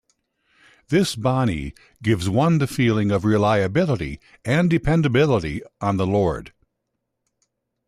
[0.87, 6.53] This Bani gives one the feeling of reliability and dependability on the Lord.